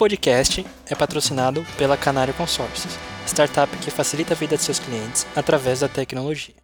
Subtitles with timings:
[0.00, 5.80] Podcast é patrocinado pela Canário Consórcios, startup que facilita a vida de seus clientes através
[5.80, 6.54] da tecnologia.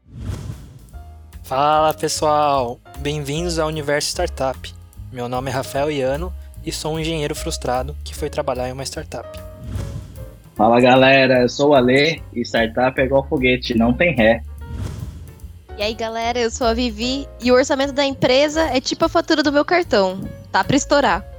[1.42, 4.58] Fala pessoal, bem-vindos ao Universo Startup.
[5.12, 6.32] Meu nome é Rafael Iano
[6.64, 9.28] e sou um engenheiro frustrado que foi trabalhar em uma startup.
[10.54, 14.42] Fala galera, eu sou o Ale e startup é igual foguete, não tem ré.
[15.76, 19.10] E aí galera, eu sou a Vivi e o orçamento da empresa é tipo a
[19.10, 21.35] fatura do meu cartão, tá pra estourar.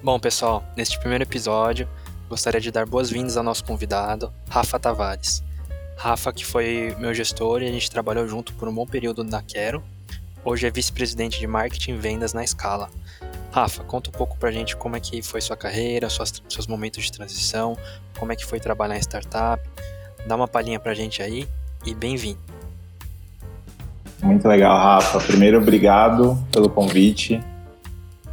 [0.00, 1.88] Bom pessoal, neste primeiro episódio
[2.28, 5.42] gostaria de dar boas-vindas ao nosso convidado, Rafa Tavares.
[5.96, 9.42] Rafa, que foi meu gestor e a gente trabalhou junto por um bom período na
[9.42, 9.82] Quero,
[10.44, 12.88] hoje é vice-presidente de marketing e vendas na Scala.
[13.50, 17.02] Rafa, conta um pouco pra gente como é que foi sua carreira, suas, seus momentos
[17.02, 17.76] de transição,
[18.16, 19.60] como é que foi trabalhar em startup.
[20.28, 21.48] Dá uma palhinha pra gente aí
[21.84, 22.38] e bem-vindo.
[24.22, 25.18] Muito legal, Rafa.
[25.20, 27.42] Primeiro, obrigado pelo convite.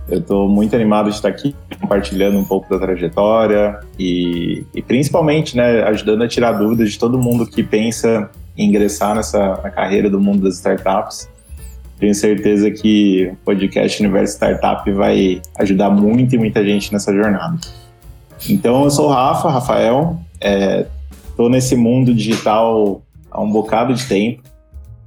[0.08, 5.58] Eu estou muito animado de estar aqui compartilhando um pouco da trajetória e, e, principalmente,
[5.58, 10.09] né, ajudando a tirar dúvidas de todo mundo que pensa em ingressar nessa na carreira
[10.09, 11.30] do mundo das startups.
[12.00, 17.58] Tenho certeza que o podcast Universo Startup vai ajudar muito e muita gente nessa jornada.
[18.50, 24.06] Então, eu sou o Rafa, Rafael, estou é, nesse mundo digital há um bocado de
[24.06, 24.44] tempo.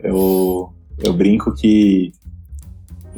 [0.01, 2.13] Eu, eu brinco que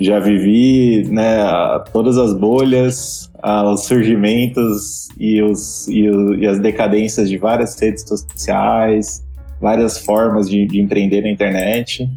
[0.00, 1.44] já vivi né,
[1.92, 3.30] todas as bolhas,
[3.72, 9.22] os surgimentos e, os, e, o, e, as decadências de várias redes sociais,
[9.60, 12.08] várias formas de, de, empreender na internet,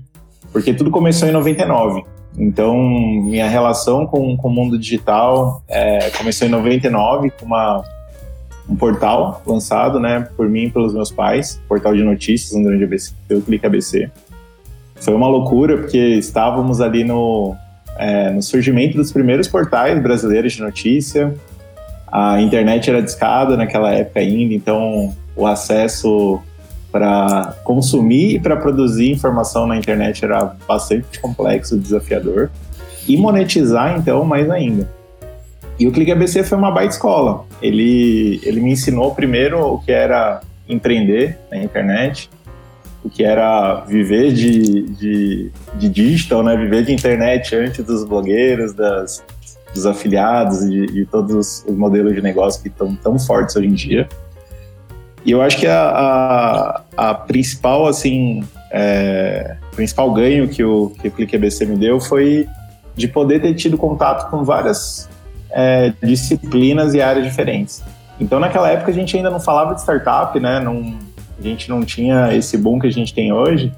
[0.51, 2.03] porque tudo começou em 99.
[2.37, 7.83] Então, minha relação com, com o mundo digital é, começou em 99 com uma,
[8.67, 13.13] um portal lançado né, por mim e pelos meus pais, portal de notícias, grande ABC,
[13.29, 14.09] o Clique ABC.
[14.95, 17.55] Foi uma loucura, porque estávamos ali no,
[17.97, 21.33] é, no surgimento dos primeiros portais brasileiros de notícia.
[22.11, 26.39] A internet era discada naquela época ainda, então o acesso
[26.91, 32.51] para consumir e para produzir informação na internet era bastante complexo, desafiador.
[33.07, 34.87] E monetizar, então, mais ainda.
[35.79, 37.45] E o Clique ABC foi uma baita escola.
[37.61, 42.29] Ele, ele me ensinou primeiro o que era empreender na internet,
[43.03, 46.55] o que era viver de, de, de digital, né?
[46.55, 49.23] Viver de internet antes dos blogueiros, das,
[49.73, 53.73] dos afiliados e de, todos os modelos de negócio que estão tão fortes hoje em
[53.73, 54.07] dia.
[55.25, 61.07] E eu acho que a, a, a principal, assim, é, principal ganho que o, que
[61.07, 62.47] o Clique me deu foi
[62.95, 65.09] de poder ter tido contato com várias
[65.51, 67.83] é, disciplinas e áreas diferentes.
[68.19, 70.59] Então, naquela época, a gente ainda não falava de startup, né?
[70.59, 70.97] Não,
[71.43, 73.71] a gente não tinha esse boom que a gente tem hoje,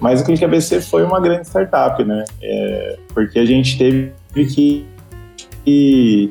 [0.00, 2.24] mas o Clique ABC foi uma grande startup, né?
[2.42, 4.84] É, porque a gente teve que,
[5.64, 6.30] que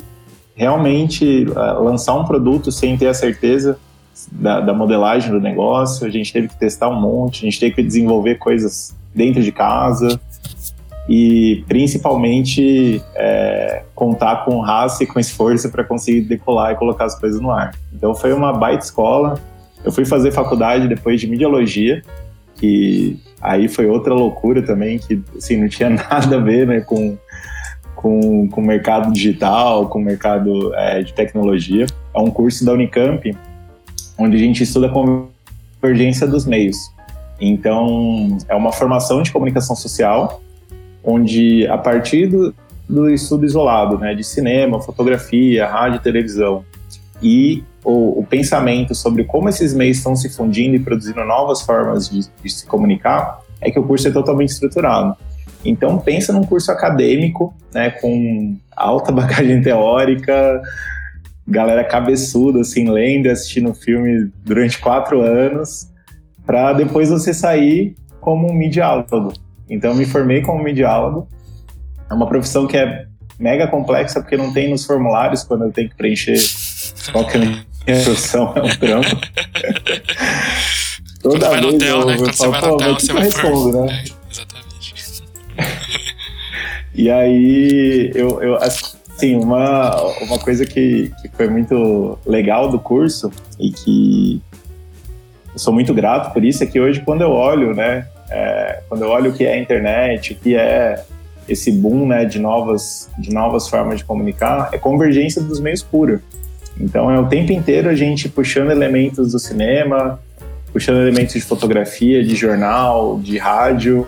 [0.53, 3.80] realmente uh, lançar um produto sem ter a certeza
[4.31, 7.75] da, da, modelagem do negócio, a gente teve que testar um monte, a gente teve
[7.75, 10.19] que desenvolver coisas dentro de casa
[11.08, 17.18] e principalmente é, contar com raça e com esforço para conseguir decolar e colocar as
[17.19, 17.74] coisas no ar.
[17.94, 19.40] Então foi uma baita escola,
[19.85, 22.01] eu fui fazer faculdade depois de mediologia,
[22.56, 27.16] que aí foi outra loucura também, que assim, não tinha nada a ver né, com,
[27.96, 31.85] com, com o mercado digital, com o mercado é, de tecnologia.
[32.13, 33.38] É um curso da Unicamp,
[34.18, 34.90] onde a gente estuda a
[35.81, 36.78] convergência dos meios.
[37.40, 40.41] Então, é uma formação de comunicação social,
[41.03, 42.56] onde a partir do,
[42.90, 46.66] do estudo isolado, né, de cinema, fotografia, rádio televisão,
[47.22, 52.09] e o, o, pensamento sobre como esses meios estão se fundindo e produzindo novas formas
[52.09, 55.16] de, de, se comunicar, é que o curso é totalmente estruturado.
[55.63, 60.62] Então, pensa num curso acadêmico, né, com alta bagagem teórica,
[61.47, 65.88] galera cabeçuda, assim, lendo assistindo filme durante quatro anos,
[66.43, 69.34] para depois você sair como um mediálogo.
[69.70, 71.28] Então, eu me formei como mediálogo.
[72.09, 73.05] É uma profissão que é
[73.40, 76.38] mega complexa, porque não tem nos formulários quando eu tenho que preencher
[77.11, 79.08] qual que é minha profissão, é um trampo.
[81.22, 82.17] Toda Quando vai no hotel, eu, né?
[82.17, 84.03] Quando você vai no hotel, você vai respondo, né?
[84.03, 85.23] É, exatamente.
[86.93, 93.32] e aí, eu, eu assim, uma, uma coisa que, que foi muito legal do curso
[93.59, 94.41] e que
[95.53, 99.03] eu sou muito grato por isso é que hoje, quando eu olho, né, é, quando
[99.03, 101.03] eu olho o que é a internet, o que é
[101.47, 106.22] esse boom né, de, novas, de novas formas de comunicar, é convergência dos meios pura.
[106.80, 110.20] Então é o tempo inteiro a gente puxando elementos do cinema,
[110.74, 114.08] puxando elementos de fotografia, de jornal, de rádio.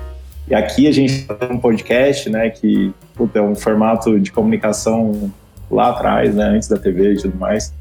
[0.50, 5.32] E aqui a gente tem um podcast, né, que puta, é um formato de comunicação
[5.70, 7.74] lá atrás, né, antes da TV e tudo mais.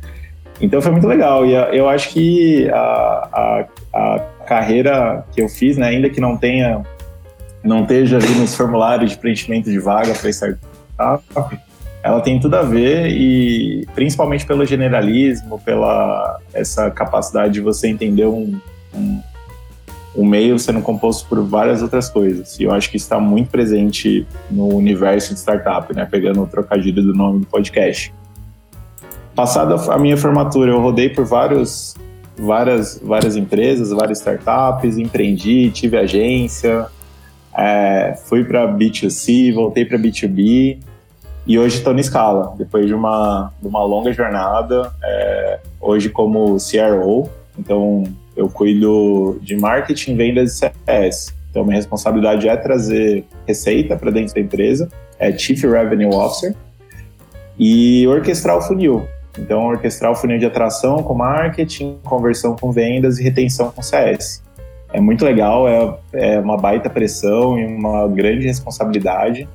[0.61, 2.79] Então foi muito legal e eu acho que a,
[3.33, 6.83] a, a carreira que eu fiz, né, ainda que não tenha,
[7.63, 11.25] não esteja ali nos formulários de preenchimento de vaga para startup,
[12.07, 18.27] ela tem tudo a ver e principalmente pelo generalismo, pela essa capacidade de você entender
[18.27, 18.61] um,
[18.95, 19.21] um,
[20.15, 22.61] um meio sendo composto por várias outras coisas.
[22.61, 26.07] E eu acho que está muito presente no universo de startup, né?
[26.09, 28.15] Pegando o trocadilho do nome do podcast.
[29.35, 31.97] Passada a minha formatura, eu rodei por vários,
[32.39, 36.87] várias, várias empresas, várias startups, empreendi, tive agência,
[37.53, 40.79] é, fui para B2C, voltei para B2B
[41.47, 46.57] e hoje estou na escala, depois de uma, de uma longa jornada, é, hoje como
[46.57, 48.03] CRO, então
[48.37, 51.35] eu cuido de marketing, vendas e CS.
[51.51, 54.89] Então minha responsabilidade é trazer receita para dentro da empresa,
[55.19, 56.55] é Chief Revenue Officer,
[57.59, 59.07] e orquestrar o funil.
[59.39, 64.43] Então, orquestrar o funil de atração com marketing, conversão com vendas e retenção com CS.
[64.93, 69.47] É muito legal, é, é uma baita pressão e uma grande responsabilidade,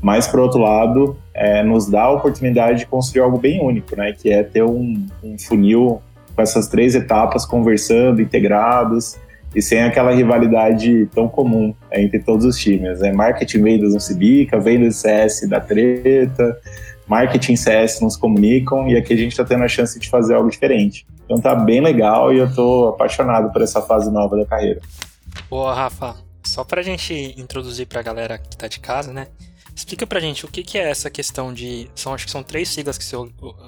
[0.00, 4.12] mas, por outro lado, é, nos dá a oportunidade de construir algo bem único, né?
[4.12, 6.00] Que é ter um, um funil
[6.34, 9.18] com essas três etapas conversando, integrados,
[9.54, 13.00] e sem aquela rivalidade tão comum é, entre todos os times.
[13.00, 13.12] Né?
[13.12, 16.56] Marketing vendas não se bica, vendas CS da treta,
[17.06, 20.48] marketing CS nos comunicam, e aqui a gente está tendo a chance de fazer algo
[20.48, 21.06] diferente.
[21.24, 24.80] Então tá bem legal e eu tô apaixonado por essa fase nova da carreira.
[25.48, 26.16] Boa, Rafa.
[26.44, 29.26] Só pra gente introduzir pra galera que tá de casa, né?
[29.74, 31.88] Explica pra gente o que, que é essa questão de.
[31.94, 33.16] São, acho que são três siglas que você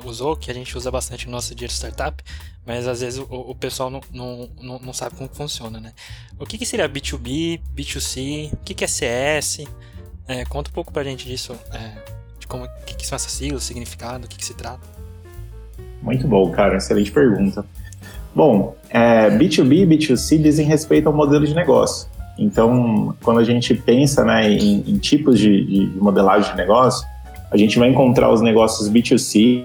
[0.05, 2.23] usou, que a gente usa bastante no nosso dia de startup,
[2.67, 5.93] mas às vezes o, o pessoal não, não, não, sabe como funciona, né?
[6.39, 9.65] O que, que seria B2B, B2C, o que, que é CS?
[10.29, 11.93] É, conta um pouco pra gente disso, é,
[12.39, 14.87] de como que, que são essas siglas, significado, o que, que se trata.
[16.01, 17.65] Muito bom, cara, excelente pergunta.
[18.35, 22.09] Bom, é, B2B e B2C dizem respeito ao modelo de negócio.
[22.39, 27.07] Então, quando a gente pensa né, em, em tipos de, de, modelagem de negócio,
[27.51, 29.65] a gente vai encontrar os negócios B2C,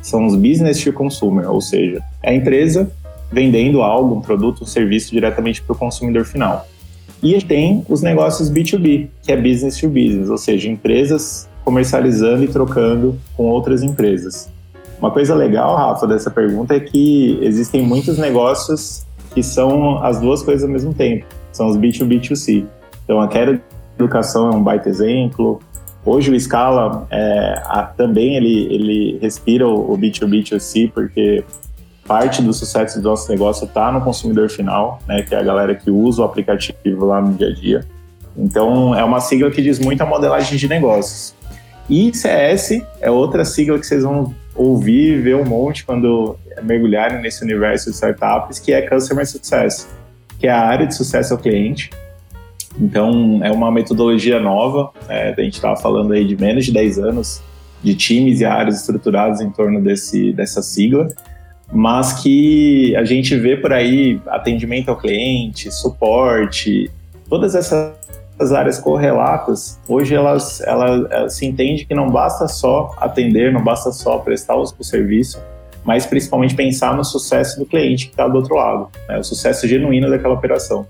[0.00, 2.90] são os business to consumer, ou seja, é a empresa
[3.30, 6.66] vendendo algo, um produto, um serviço diretamente para o consumidor final.
[7.22, 12.48] E tem os negócios B2B, que é business to business, ou seja, empresas comercializando e
[12.48, 14.48] trocando com outras empresas.
[14.98, 19.04] Uma coisa legal, Rafa, dessa pergunta é que existem muitos negócios
[19.34, 21.26] que são as duas coisas ao mesmo tempo.
[21.52, 22.64] São os B2B2C.
[23.04, 23.60] Então, a Quero
[23.98, 25.60] Educação é um baita exemplo.
[26.04, 31.44] Hoje o Scala é, a, também ele, ele respira o, o B2B2C porque
[32.06, 35.74] parte do sucesso do nosso negócio está no consumidor final, né, que é a galera
[35.74, 37.86] que usa o aplicativo lá no dia a dia.
[38.36, 41.34] Então, é uma sigla que diz muito a modelagem de negócios.
[41.90, 47.22] E CS é outra sigla que vocês vão ouvir e ver um monte quando mergulharem
[47.22, 49.88] nesse universo de startups, que é Customer Success,
[50.38, 51.90] que é a área de sucesso ao cliente.
[52.78, 56.98] Então, é uma metodologia nova, é, a gente estava falando aí de menos de 10
[56.98, 57.42] anos
[57.82, 61.08] de times e áreas estruturadas em torno desse, dessa sigla,
[61.72, 66.90] mas que a gente vê por aí atendimento ao cliente, suporte,
[67.28, 67.94] todas essas
[68.52, 73.90] áreas correlatas, hoje elas, ela, ela se entende que não basta só atender, não basta
[73.92, 75.42] só prestar o serviço,
[75.84, 79.66] mas principalmente pensar no sucesso do cliente que está do outro lado, né, o sucesso
[79.66, 80.86] genuíno daquela operação.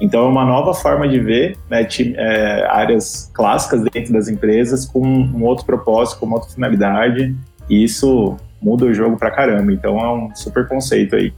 [0.00, 1.86] Então é uma nova forma de ver né,
[2.16, 7.34] é, áreas clássicas dentro das empresas com um outro propósito, com uma outra finalidade,
[7.68, 9.72] e isso muda o jogo pra caramba.
[9.72, 11.32] Então é um super conceito aí.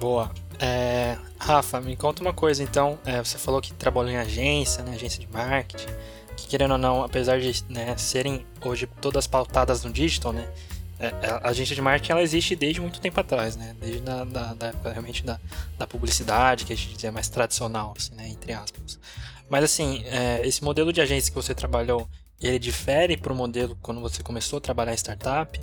[0.00, 0.30] Boa.
[0.58, 2.98] É, Rafa, me conta uma coisa então.
[3.04, 5.88] É, você falou que trabalhou em agência, né, agência de marketing,
[6.36, 10.48] que querendo ou não, apesar de né, serem hoje todas pautadas no digital, né,
[10.98, 13.76] é, é, a agência de marketing ela existe desde muito tempo atrás, né?
[13.78, 15.38] Desde da, da, da realmente da,
[15.78, 18.28] da publicidade, que a gente dizia mais tradicional, assim, né?
[18.28, 18.98] Entre aspas.
[19.48, 22.08] Mas assim, é, esse modelo de agência que você trabalhou,
[22.40, 25.60] ele difere para o modelo quando você começou a trabalhar em startup?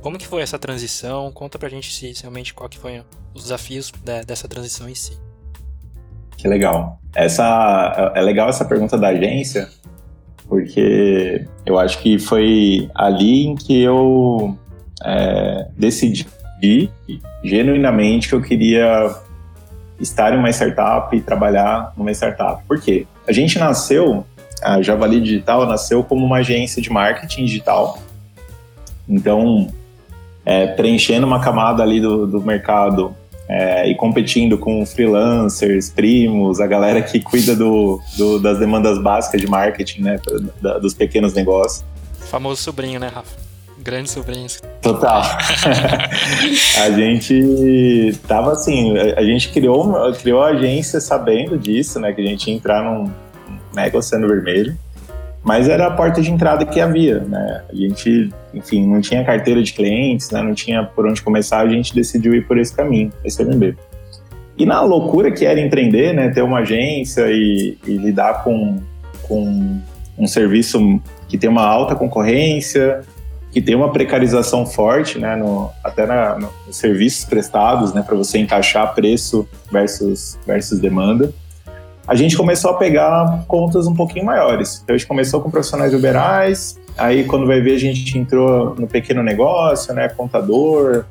[0.00, 1.32] Como que foi essa transição?
[1.32, 3.02] Conta pra gente se realmente qual que foi
[3.34, 5.18] os desafios de, dessa transição em si.
[6.36, 7.00] Que legal.
[7.14, 9.68] Essa é legal essa pergunta da agência,
[10.46, 14.56] porque eu acho que foi ali em que eu
[15.02, 16.26] é, decidi
[17.42, 19.14] genuinamente que eu queria
[19.98, 22.62] estar em uma startup e trabalhar numa startup.
[22.66, 23.06] Por quê?
[23.26, 24.26] A gente nasceu,
[24.62, 27.98] a Javali Digital nasceu como uma agência de marketing digital.
[29.08, 29.72] Então,
[30.46, 33.14] é, preenchendo uma camada ali do, do mercado
[33.48, 39.40] é, e competindo com freelancers, primos, a galera que cuida do, do, das demandas básicas
[39.40, 40.20] de marketing, né,
[40.80, 41.84] dos pequenos negócios
[42.26, 43.36] Famoso sobrinho, né, Rafa?
[43.78, 44.48] Grande sobrinho.
[44.82, 45.22] Total.
[46.82, 52.12] a gente tava assim, a gente criou, criou a agência sabendo disso, né?
[52.12, 53.12] Que a gente ia entrar num
[53.72, 54.76] mega oceano vermelho.
[55.46, 57.62] Mas era a porta de entrada que havia, né?
[57.70, 60.42] A gente, enfim, não tinha carteira de clientes, né?
[60.42, 63.76] Não tinha por onde começar, a gente decidiu ir por esse caminho, esse MB.
[64.58, 66.30] E na loucura que era empreender, né?
[66.30, 68.80] Ter uma agência e, e lidar com,
[69.22, 69.80] com
[70.18, 73.02] um serviço que tem uma alta concorrência,
[73.52, 78.16] que tem uma precarização forte, né, no, até na, no, nos serviços prestados, né, para
[78.16, 81.32] você encaixar preço versus, versus demanda.
[82.06, 84.80] A gente começou a pegar contas um pouquinho maiores.
[84.82, 88.86] Então a gente começou com profissionais liberais, aí quando vai ver a gente entrou no
[88.86, 91.04] pequeno negócio, né, contador,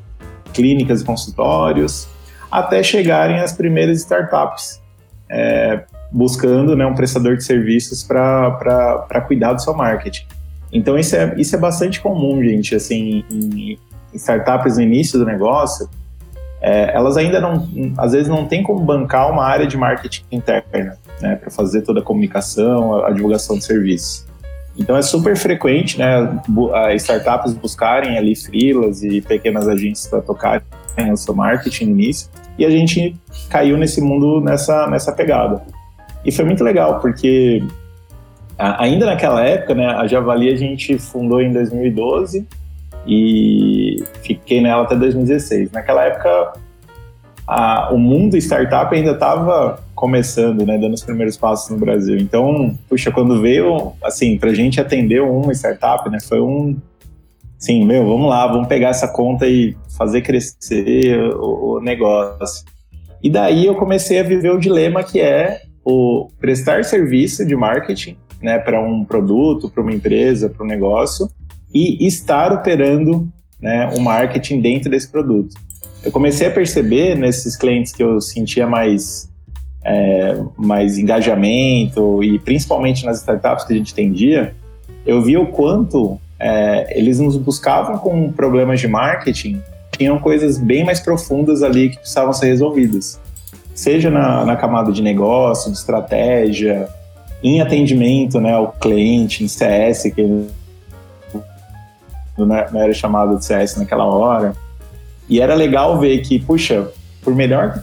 [0.54, 2.08] clínicas e consultórios,
[2.50, 4.82] até chegarem as primeiras startups.
[5.30, 10.26] É, buscando né, um prestador de serviços para cuidar do seu marketing.
[10.72, 13.78] Então isso é, isso é bastante comum, gente, assim, em,
[14.14, 15.90] startups no início do negócio,
[16.66, 20.98] é, elas ainda não, às vezes não tem como bancar uma área de marketing interna,
[21.22, 24.26] né, para fazer toda a comunicação, a, divulgação de serviços.
[24.76, 26.42] Então é super frequente, né,
[26.96, 30.64] startups buscarem ali freelas e pequenas agências para tocarem
[31.14, 33.16] o seu marketing no início, e a gente
[33.48, 35.62] caiu nesse mundo nessa, nessa pegada.
[36.26, 37.64] E foi muito legal, porque
[38.58, 42.48] ainda naquela época, né, a Javali a gente fundou em 2012
[43.06, 45.72] e fiquei nela até 2016.
[45.72, 46.54] Naquela época,
[47.48, 52.18] a, o mundo startup ainda estava começando, né, dando os primeiros passos no Brasil.
[52.18, 56.76] Então, puxa, quando veio, assim, para a gente atender uma startup, né, foi um,
[57.58, 62.66] sim, meu, vamos lá, vamos pegar essa conta e fazer crescer o, o negócio.
[63.22, 68.18] E daí eu comecei a viver o dilema que é o prestar serviço de marketing
[68.42, 71.30] né, para um produto, para uma empresa, para um negócio
[71.76, 73.28] e estar operando
[73.62, 75.56] né, o marketing dentro desse produto.
[76.04, 79.30] Eu comecei a perceber nesses clientes que eu sentia mais,
[79.84, 84.56] é, mais engajamento e principalmente nas startups que a gente tendia,
[85.06, 89.62] eu via o quanto é, eles nos buscavam com problemas de marketing,
[89.98, 93.20] tinham coisas bem mais profundas ali que precisavam ser resolvidas
[93.76, 96.88] seja na, na camada de negócio, de estratégia,
[97.44, 100.48] em atendimento né, ao cliente, em CS, que
[102.38, 104.54] não era chamado de CS naquela hora.
[105.30, 106.88] E era legal ver que, puxa,
[107.22, 107.80] por melhor que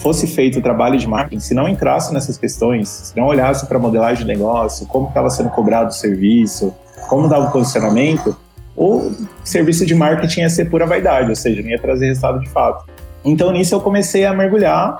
[0.00, 3.76] fosse feito o trabalho de marketing, se não entrasse nessas questões, se não olhasse para
[3.76, 6.72] a modelagem de negócio, como estava sendo cobrado o serviço,
[7.08, 8.36] como dava o posicionamento,
[8.76, 9.10] o
[9.42, 12.88] serviço de marketing ia ser pura vaidade, ou seja, não ia trazer resultado de fato.
[13.24, 14.98] Então nisso eu comecei a mergulhar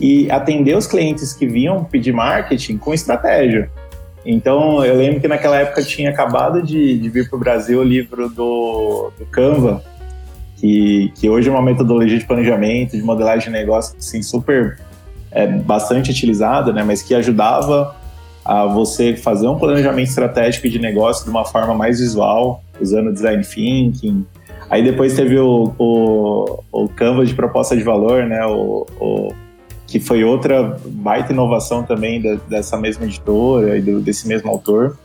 [0.00, 3.70] e atender os clientes que vinham pedir marketing com estratégia.
[4.24, 7.84] Então, eu lembro que naquela época tinha acabado de, de vir para o Brasil o
[7.84, 9.82] livro do, do Canva,
[10.56, 14.78] que, que hoje é uma metodologia de planejamento, de modelagem de negócio, assim, super,
[15.30, 17.96] é, bastante utilizada, né, mas que ajudava
[18.44, 23.44] a você fazer um planejamento estratégico de negócio de uma forma mais visual, usando design
[23.44, 24.26] thinking.
[24.70, 29.32] Aí depois teve o, o, o Canva de proposta de valor, né, o, o
[29.88, 34.96] que foi outra baita inovação também da, dessa mesma editora e do, desse mesmo autor.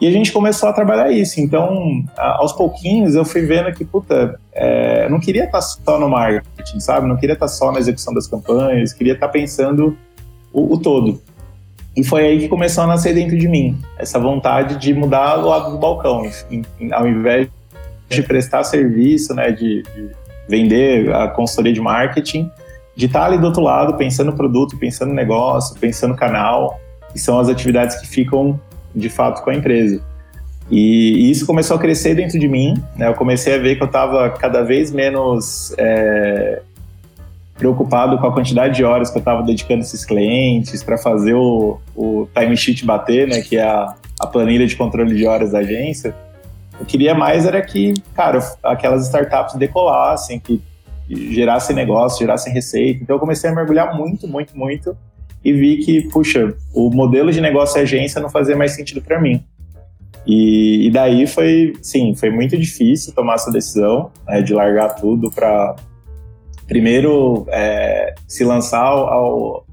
[0.00, 1.40] E a gente começou a trabalhar isso.
[1.40, 5.98] Então, a, aos pouquinhos, eu fui vendo que, puta, é, eu não queria estar só
[5.98, 7.08] no marketing, sabe?
[7.08, 9.96] Não queria estar só na execução das campanhas, queria estar pensando
[10.52, 11.20] o, o todo.
[11.96, 15.48] E foi aí que começou a nascer dentro de mim essa vontade de mudar o
[15.48, 16.22] lado do balcão,
[16.92, 17.48] ao invés
[18.08, 20.10] de prestar serviço, né, de, de
[20.48, 22.50] vender a consultoria de marketing,
[22.98, 26.80] de estar ali do outro lado, pensando produto, pensando negócio, pensando canal,
[27.12, 28.60] que são as atividades que ficam
[28.92, 30.02] de fato com a empresa.
[30.68, 32.74] E, isso começou a crescer dentro de mim.
[32.96, 33.06] Né?
[33.06, 36.60] Eu comecei a ver que eu estava cada vez menos é,
[37.56, 41.78] preocupado com a quantidade de horas que eu estava dedicando esses clientes para fazer o,
[41.94, 43.42] o timesheet bater, né?
[43.42, 46.12] que é a, a planilha de controle de horas da agência.
[46.80, 50.60] Eu queria mais era que, cara, aquelas startups decolassem, que
[51.08, 53.02] gerassem negócio, gerassem receita.
[53.02, 54.96] Então eu comecei a mergulhar muito, muito, muito
[55.44, 59.20] e vi que, puxa, o modelo de negócio e agência não fazia mais sentido para
[59.20, 59.44] mim.
[60.26, 65.30] E, e, daí foi, sim, foi muito difícil tomar essa decisão né, de largar tudo
[65.30, 65.74] para
[66.66, 69.64] primeiro é, se lançar ao,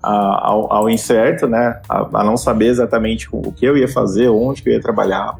[0.00, 4.62] ao, ao, incerto, né, a, a, não saber exatamente o que eu ia fazer, onde
[4.64, 5.36] eu ia trabalhar.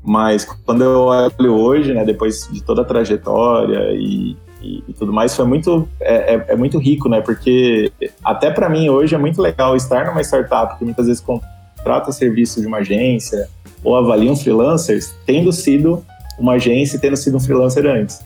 [0.00, 5.12] Mas quando eu olho hoje, né, depois de toda a trajetória e, e, e tudo
[5.12, 7.20] mais, foi muito, é, é, é, muito rico, né?
[7.20, 7.92] Porque
[8.24, 12.60] até para mim hoje é muito legal estar numa startup que muitas vezes contrata serviço
[12.60, 13.48] de uma agência
[13.82, 16.04] ou avaliam freelancers tendo sido
[16.38, 18.24] uma agência e tendo sido um freelancer antes.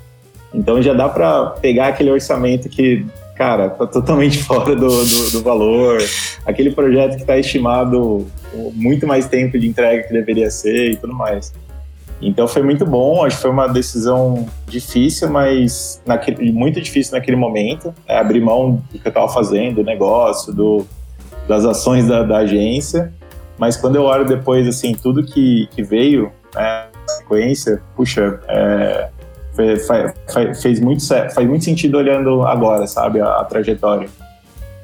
[0.55, 3.05] Então já dá para pegar aquele orçamento que,
[3.37, 5.99] cara, tá totalmente fora do, do, do valor,
[6.47, 8.27] aquele projeto que está estimado
[8.75, 11.53] muito mais tempo de entrega que deveria ser e tudo mais.
[12.21, 17.37] Então foi muito bom, acho que foi uma decisão difícil, mas naquele, muito difícil naquele
[17.37, 18.19] momento, né?
[18.19, 20.85] abrir mão do que eu estava fazendo, do negócio, do,
[21.47, 23.13] das ações da, da, agência.
[23.57, 29.09] Mas quando eu olho depois, assim, tudo que, que veio, né, sequência, puxa, é,
[29.55, 29.89] fez,
[30.61, 34.09] fez, muito, faz muito sentido olhando agora, sabe, a, a trajetória.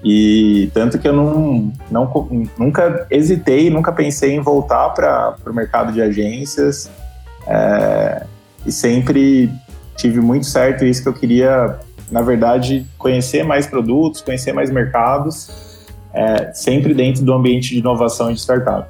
[0.04, 5.92] E tanto que eu não, não, nunca hesitei, nunca pensei em voltar para o mercado
[5.92, 6.90] de agências.
[7.46, 8.26] É,
[8.66, 9.50] e sempre
[9.96, 11.78] tive muito certo isso que eu queria,
[12.10, 18.30] na verdade, conhecer mais produtos, conhecer mais mercados, é, sempre dentro do ambiente de inovação
[18.30, 18.88] e de startup.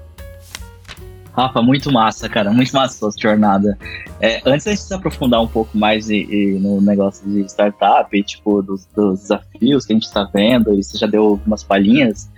[1.32, 3.76] Rafa, muito massa, cara, muito massa sua jornada.
[4.20, 8.22] É, antes de se aprofundar um pouco mais e, e no negócio de startup, e,
[8.22, 12.30] tipo, dos, dos, desafios que a gente está vendo, e você já deu algumas palhinhas,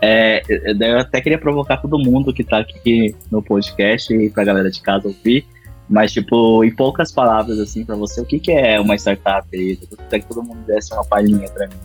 [0.00, 4.46] é, eu até queria provocar todo mundo que está aqui no podcast e para a
[4.46, 5.44] galera de casa ouvir,
[5.88, 9.78] mas, tipo, em poucas palavras, assim, para você, o que, que é uma startup aí?
[9.80, 11.76] Eu queria que todo mundo desse uma palhinha para mim.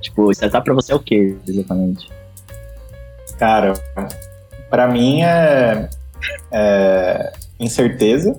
[0.00, 2.08] Tipo, startup para você é o que, exatamente?
[3.38, 3.74] Cara,
[4.70, 5.88] para mim é,
[6.52, 8.36] é, incerteza,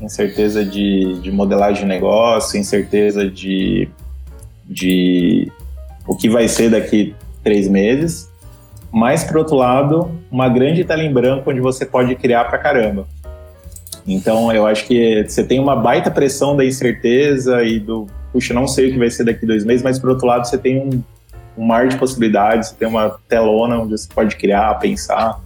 [0.00, 3.88] incerteza de, de modelagem de negócio, incerteza de,
[4.64, 5.50] de
[6.06, 8.30] o que vai ser daqui três meses,
[8.92, 13.06] mas por outro lado, uma grande tela em branco onde você pode criar pra caramba.
[14.06, 18.66] Então eu acho que você tem uma baita pressão da incerteza e do puxa, não
[18.66, 21.02] sei o que vai ser daqui dois meses, mas por outro lado você tem um,
[21.56, 25.40] um mar de possibilidades, você tem uma telona onde você pode criar, pensar.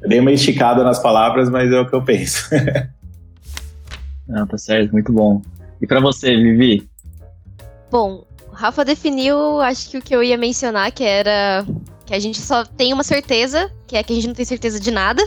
[0.00, 2.48] Eu dei uma esticada nas palavras, mas é o que eu penso.
[4.28, 5.42] Não, tá certo, muito bom.
[5.80, 6.88] E para você, Vivi?
[7.90, 11.66] Bom, o Rafa definiu, acho que o que eu ia mencionar, que era
[12.06, 14.78] que a gente só tem uma certeza, que é que a gente não tem certeza
[14.78, 15.22] de nada.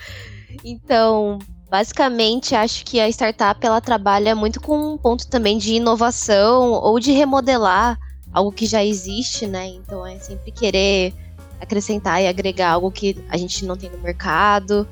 [0.64, 1.38] então,
[1.70, 6.98] basicamente, acho que a startup ela trabalha muito com um ponto também de inovação ou
[6.98, 7.96] de remodelar
[8.32, 9.68] algo que já existe, né?
[9.68, 11.14] Então é sempre querer
[11.60, 14.86] acrescentar e agregar algo que a gente não tem no mercado.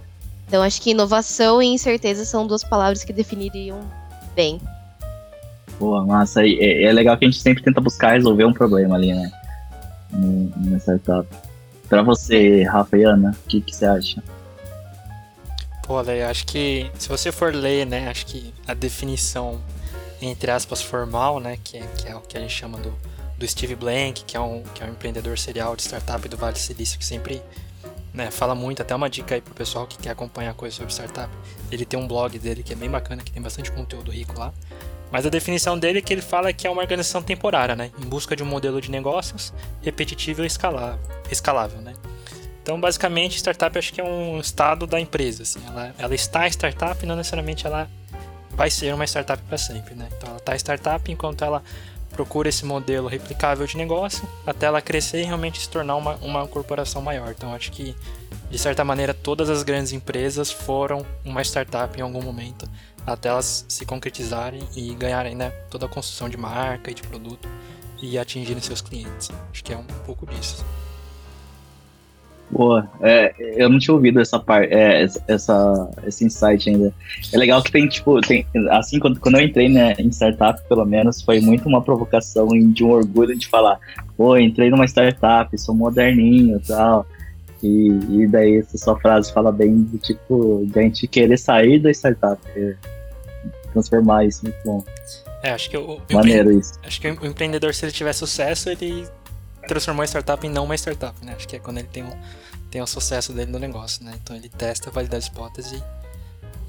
[0.47, 3.81] Então acho que inovação e incerteza são duas palavras que definiriam
[4.35, 4.61] bem.
[5.81, 6.47] Boa, massa.
[6.47, 9.31] É, é legal que a gente sempre tenta buscar resolver um problema ali, né?
[10.13, 11.29] Na startup.
[11.89, 14.23] Pra você, Rafa e Ana, o que, que você acha?
[15.89, 19.59] Pô, Lê, acho que se você for ler, né, acho que a definição,
[20.21, 22.95] entre aspas, formal, né, que que é o que a gente chama do,
[23.39, 26.59] do Steve Blank, que é, um, que é um empreendedor serial de startup do Vale
[26.59, 27.41] Silício, que sempre
[28.13, 31.33] né, fala muito, até uma dica aí pro pessoal que quer acompanhar coisas sobre startup.
[31.73, 34.53] Ele tem um blog dele que é bem bacana, que tem bastante conteúdo rico lá.
[35.11, 38.05] Mas a definição dele é que ele fala que é uma organização temporária, né, em
[38.05, 41.95] busca de um modelo de negócios repetitivo e escalável, escalável né.
[42.69, 47.07] Então, basicamente, startup acho que é um estado da empresa, assim, ela, ela está startup
[47.07, 47.89] não necessariamente ela
[48.51, 50.07] vai ser uma startup para sempre, né.
[50.15, 51.63] Então, ela está startup enquanto ela
[52.11, 56.47] procura esse modelo replicável de negócio até ela crescer e realmente se tornar uma, uma
[56.47, 57.31] corporação maior.
[57.31, 57.97] Então acho que,
[58.51, 62.69] de certa maneira, todas as grandes empresas foram uma startup em algum momento
[63.07, 67.49] até elas se concretizarem e ganharem né, toda a construção de marca e de produto
[68.03, 69.31] e atingirem seus clientes.
[69.51, 70.63] Acho que é um pouco disso.
[72.51, 76.93] Boa, é, eu não tinha ouvido essa parte, é, essa, esse insight ainda.
[77.33, 80.85] É legal que tem, tipo, tem, assim, quando, quando eu entrei né, em startup, pelo
[80.87, 83.79] menos, foi muito uma provocação e de um orgulho de falar,
[84.17, 87.07] pô, entrei numa startup, sou moderninho e tal.
[87.63, 91.79] E, e daí essa sua frase fala bem do tipo, de a gente querer sair
[91.79, 92.75] da startup, é,
[93.73, 94.83] transformar isso, muito bom.
[95.43, 96.75] É, acho que o, Maneiro isso.
[96.83, 99.07] Acho que o empreendedor, se ele tiver sucesso, ele
[99.69, 101.35] transformou a startup em não uma startup, né?
[101.37, 102.13] Acho que é quando ele tem um,
[102.71, 104.19] tem um sucesso dele no negócio, né?
[104.23, 105.83] Então ele testa, valida as hipóteses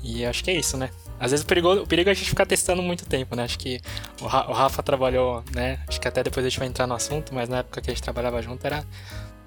[0.01, 0.89] e, acho que é isso, né?
[1.19, 3.43] Às vezes o perigo, o perigo é a gente ficar testando muito tempo, né?
[3.43, 3.81] Acho que
[4.21, 5.79] o, o Rafa trabalhou, né?
[5.87, 7.93] Acho que até depois a gente vai entrar no assunto, mas na época que a
[7.93, 8.85] gente trabalhava junto era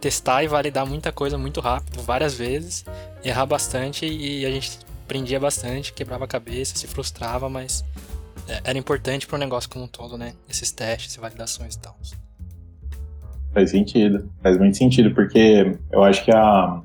[0.01, 2.85] testar e validar muita coisa muito rápido, várias vezes,
[3.25, 7.85] errar bastante e a gente aprendia bastante, quebrava a cabeça, se frustrava, mas
[8.49, 10.35] é, era importante para o negócio como um todo, né?
[10.49, 11.97] Esses testes validações e tal.
[13.53, 16.81] Faz sentido, faz muito sentido, porque eu acho que a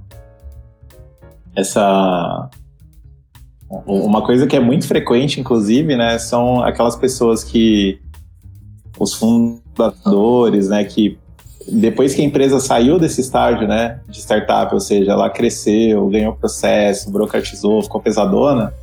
[1.55, 2.49] essa
[3.85, 7.99] uma coisa que é muito frequente, inclusive, né, são aquelas pessoas que
[8.97, 11.17] os fundadores, né, que
[11.69, 16.33] depois que a empresa saiu desse estágio, né, de startup, ou seja, ela cresceu, ganhou
[16.33, 18.73] processo, burocratizou, ficou pesadona,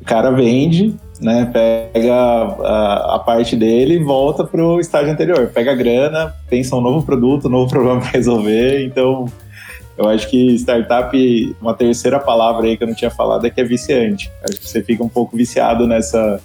[0.00, 5.50] o cara vende, né, pega a, a parte dele e volta para o estágio anterior,
[5.52, 9.26] pega a grana, pensa um novo produto, um novo problema para resolver, então
[9.98, 13.60] eu acho que startup, uma terceira palavra aí que eu não tinha falado é que
[13.60, 14.30] é viciante.
[14.44, 16.40] Acho que você fica um pouco viciado nessa.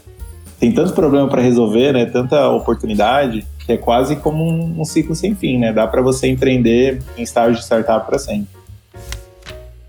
[0.60, 2.08] Tem tanto problema para resolver, né?
[2.08, 5.72] Tanta oportunidade que é quase como um, um ciclo sem fim, né?
[5.72, 8.50] Dá para você empreender em estágio de startup para sempre.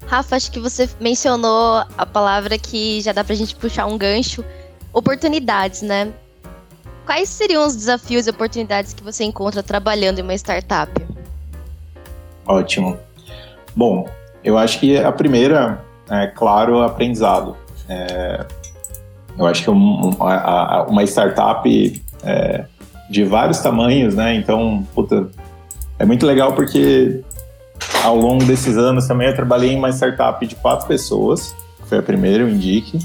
[0.06, 4.44] Rafa, acho que você mencionou a palavra que já dá pra gente puxar um gancho,
[4.94, 6.12] oportunidades, né?
[7.04, 10.90] Quais seriam os desafios e oportunidades que você encontra trabalhando em uma startup?
[12.46, 12.96] Ótimo.
[13.76, 14.08] Bom,
[14.42, 17.56] eu acho que a primeira é, claro, aprendizado.
[17.88, 18.46] É,
[19.38, 22.64] eu acho que um, uma, uma startup é,
[23.10, 24.34] de vários tamanhos, né?
[24.34, 25.28] Então, puta,
[25.98, 27.22] é muito legal porque
[28.02, 31.54] ao longo desses anos também eu trabalhei em uma startup de quatro pessoas,
[31.86, 32.98] foi a primeira, o Indique.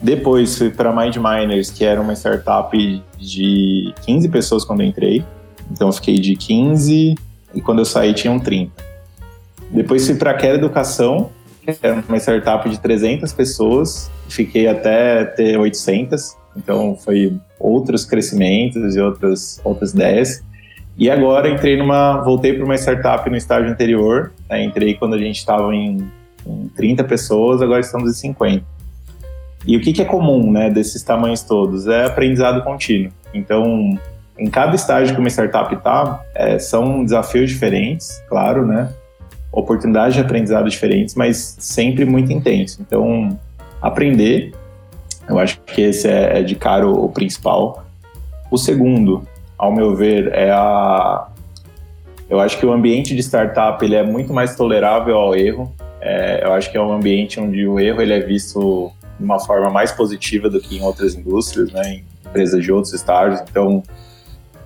[0.00, 2.76] Depois fui para Mind Miners, que era uma startup
[3.18, 5.24] de 15 pessoas quando entrei.
[5.70, 7.14] Então fiquei de 15
[7.54, 8.70] e quando eu saí tinham 30.
[9.70, 11.30] Depois fui para Quer Educação,
[11.62, 18.94] que era uma startup de 300 pessoas, fiquei até ter 800, então foi outros crescimentos
[18.94, 20.44] e outras, outras ideias.
[20.96, 25.18] E agora entrei numa, voltei para uma startup no estágio anterior, né, entrei quando a
[25.18, 26.10] gente estava em,
[26.46, 28.75] em 30 pessoas, agora estamos em 50.
[29.66, 31.86] E o que, que é comum né, desses tamanhos todos?
[31.86, 33.10] É aprendizado contínuo.
[33.34, 33.98] Então,
[34.38, 38.90] em cada estágio que uma startup está, é, são desafios diferentes, claro, né?
[39.56, 42.82] oportunidades de aprendizado diferentes, mas sempre muito intenso.
[42.82, 43.38] Então,
[43.80, 44.52] aprender,
[45.26, 47.84] eu acho que esse é, é de cara o, principal.
[48.50, 49.26] O segundo,
[49.56, 51.28] ao meu ver, é a.
[52.28, 55.72] Eu acho que o ambiente de startup ele é muito mais tolerável ao erro.
[56.00, 59.38] É, eu acho que é um ambiente onde o erro ele é visto de uma
[59.40, 63.40] forma mais positiva do que em outras indústrias, né, em empresas de outros estágios.
[63.48, 63.82] Então,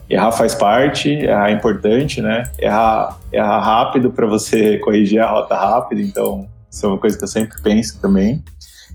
[0.08, 2.44] errar faz parte, errar é importante, né?
[2.58, 7.24] Errar, errar rápido para você corrigir a rota rápido, então isso é uma coisa que
[7.24, 8.42] eu sempre penso também.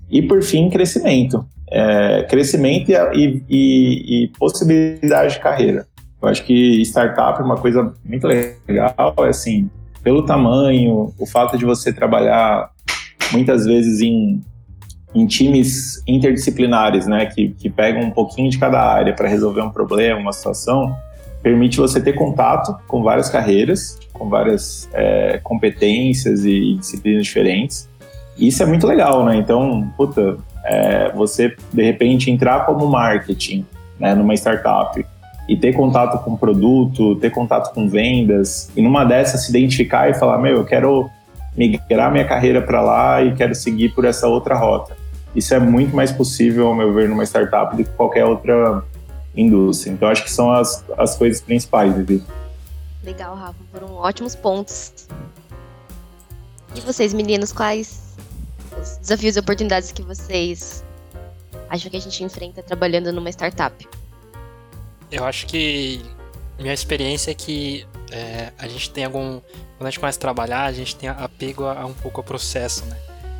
[0.09, 1.45] E por fim, crescimento.
[1.71, 5.87] É, crescimento e, e, e, possibilidade de carreira.
[6.21, 9.69] Eu acho que startup é uma coisa muito legal, é assim,
[10.03, 12.69] pelo tamanho, o fato de você trabalhar
[13.31, 14.41] muitas vezes em,
[15.15, 19.69] em times interdisciplinares, né, que, que pegam um pouquinho de cada área para resolver um
[19.69, 20.93] problema, uma situação,
[21.41, 27.89] permite você ter contato com várias carreiras, com várias é, competências e, disciplinas diferentes.
[28.38, 29.38] E isso é muito legal, né?
[29.38, 33.65] Então, puta, é, você de repente entrar como marketing
[33.97, 35.06] né, numa startup
[35.47, 40.13] e ter contato com produto, ter contato com vendas, e numa dessas se identificar e
[40.15, 41.10] falar: Meu, eu quero
[41.56, 45.04] migrar minha carreira para lá e quero seguir por essa outra rota.
[45.36, 48.84] Isso é muito mais possível, ao meu ver, numa startup do que qualquer outra
[49.36, 49.91] indústria.
[49.91, 52.24] Então, acho que são as, as coisas principais, Vivi.
[53.04, 55.08] Legal, Rafa, foram ótimos pontos.
[56.74, 58.15] E vocês, meninos, quais
[58.82, 60.84] os desafios e oportunidades que vocês
[61.69, 63.88] acham que a gente enfrenta trabalhando numa startup?
[65.12, 66.02] Eu acho que
[66.58, 69.41] minha experiência é que é, a gente tem algum.
[69.78, 72.24] Quando a gente começa a trabalhar, a gente tem apego a, a um pouco ao
[72.24, 72.98] processo, né?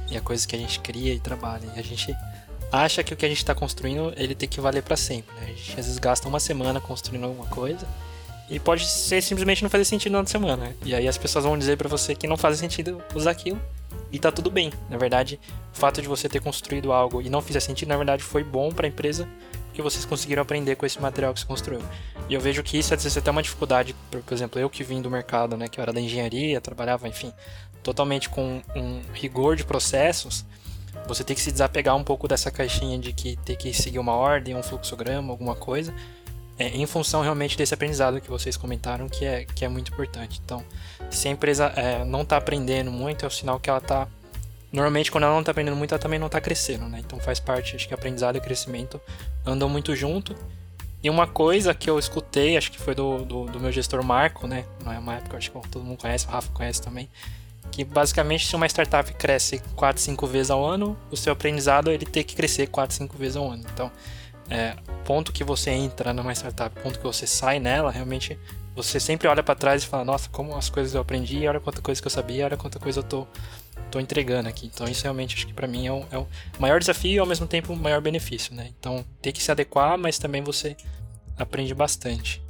[0.10, 1.65] E a coisa que a gente cria e trabalha.
[1.76, 2.15] E a gente
[2.72, 5.34] acha que o que a gente está construindo ele tem que valer para sempre.
[5.36, 5.46] Né?
[5.46, 7.88] A gente às vezes gasta uma semana construindo alguma coisa
[8.50, 10.76] e pode ser simplesmente não fazer sentido na semana.
[10.84, 13.60] E aí as pessoas vão dizer para você que não faz sentido usar aquilo
[14.12, 14.72] e tá tudo bem.
[14.89, 15.39] Na verdade,
[15.74, 18.72] o fato de você ter construído algo e não fizer sentido, na verdade, foi bom
[18.72, 19.28] para a empresa
[19.68, 21.82] porque vocês conseguiram aprender com esse material que você construiu.
[22.30, 25.02] E eu vejo que isso é até uma dificuldade, por, por exemplo, eu que vim
[25.02, 27.34] do mercado, né, que eu era da engenharia, trabalhava, enfim,
[27.86, 30.43] totalmente com um rigor de processos
[31.08, 34.13] você tem que se desapegar um pouco dessa caixinha de que tem que seguir uma
[34.13, 35.93] ordem, um fluxograma, alguma coisa,
[36.58, 40.41] é, em função realmente desse aprendizado que vocês comentaram, que é, que é muito importante.
[40.43, 40.63] Então,
[41.10, 44.08] se a empresa é, não está aprendendo muito, é o sinal que ela está.
[44.71, 47.02] Normalmente, quando ela não está aprendendo muito, ela também não está crescendo, né?
[47.06, 49.00] Então, faz parte, acho que aprendizado e crescimento
[49.45, 50.36] andam muito junto.
[51.04, 54.48] E uma coisa que eu escutei, acho que foi do, do, do meu gestor Marco,
[54.48, 54.65] né?
[54.84, 57.08] Não é uma época, acho que todo mundo conhece, o Rafa conhece também
[57.71, 62.06] que basicamente se uma startup cresce 4, 5 vezes ao ano, o seu aprendizado ele
[62.06, 63.63] tem que crescer 4, 5 vezes ao ano.
[63.73, 63.91] Então,
[64.49, 68.38] é, ponto que você entra numa startup, ponto que você sai nela, realmente
[68.75, 71.82] você sempre olha para trás e fala, nossa, como as coisas eu aprendi, olha quanta
[71.82, 73.25] coisa que eu sabia, olha quanta coisa eu tô,
[73.89, 74.69] tô entregando aqui.
[74.73, 76.28] Então isso realmente acho que para mim é o, é o
[76.60, 78.69] maior desafio e ao mesmo tempo o maior benefício, né?
[78.78, 80.75] Então tem que se adequar, mas também você
[81.38, 82.43] aprende bastante.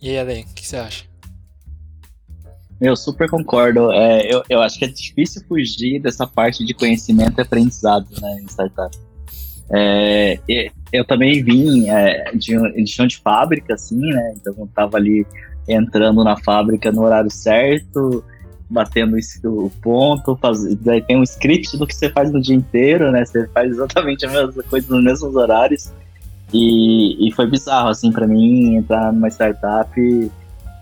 [0.00, 1.04] E aí, Ale, o que você acha?
[2.80, 3.90] Eu super concordo.
[3.92, 8.38] É, eu, eu acho que é difícil fugir dessa parte de conhecimento e aprendizado né,
[8.42, 8.96] em startup.
[9.70, 10.38] É,
[10.92, 14.34] eu também vim é, de, de chão de fábrica, assim, né?
[14.36, 15.26] Então eu tava ali
[15.68, 18.22] entrando na fábrica no horário certo,
[18.70, 23.10] batendo o ponto, faz, daí tem um script do que você faz no dia inteiro,
[23.10, 23.24] né?
[23.24, 25.92] Você faz exatamente a mesma coisa nos mesmos horários.
[26.52, 30.30] E, e foi bizarro, assim, para mim, entrar numa startup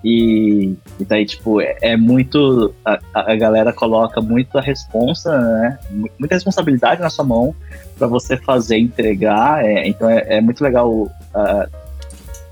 [0.05, 2.75] e, e daí, tipo, é, é muito.
[2.85, 5.79] A, a, galera coloca muita responsa, né?
[6.19, 7.55] Muita responsabilidade na sua mão
[7.97, 9.65] para você fazer, entregar.
[9.65, 11.11] É, então é, é, muito legal uh,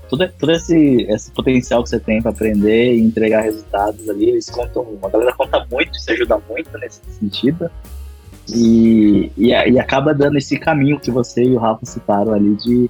[0.09, 4.29] todo, todo esse, esse potencial que você tem para aprender e entregar resultados ali.
[4.29, 7.69] Eles contam, a galera conta muito, isso ajuda muito nesse sentido.
[8.49, 12.89] E, e, e acaba dando esse caminho que você e o Rafa citaram ali de,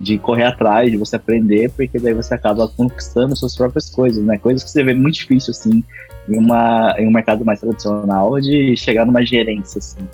[0.00, 4.38] de correr atrás, de você aprender, porque daí você acaba conquistando suas próprias coisas, né?
[4.38, 5.84] Coisas que você vê muito difícil, assim,
[6.28, 10.06] em, uma, em um mercado mais tradicional, de chegar numa gerência, assim.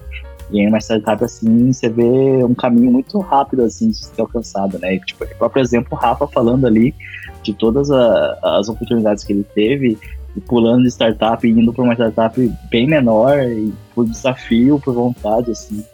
[0.52, 4.78] E em uma startup assim, você vê um caminho muito rápido assim de ser alcançado,
[4.78, 4.96] né?
[4.96, 6.94] E, tipo, o próprio exemplo, o Rafa falando ali
[7.42, 9.98] de todas a, as oportunidades que ele teve,
[10.36, 15.52] e pulando de startup indo para uma startup bem menor, e por desafio, por vontade,
[15.52, 15.84] assim.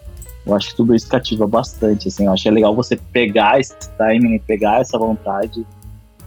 [0.47, 2.25] Eu acho que tudo isso cativa bastante, assim.
[2.25, 5.65] Eu acho que é legal você pegar esse timing, pegar essa vontade.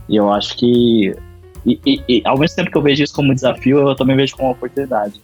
[0.09, 1.17] E eu acho que.
[1.65, 4.37] E, e, e ao mesmo tempo que eu vejo isso como desafio, eu também vejo
[4.37, 5.23] como oportunidade.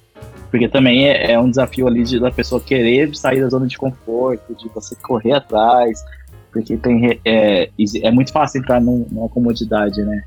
[0.50, 3.76] Porque também é, é um desafio ali de, da pessoa querer sair da zona de
[3.76, 6.02] conforto, de você correr atrás,
[6.50, 7.68] porque tem, é,
[8.02, 10.24] é muito fácil entrar num, numa comodidade, né?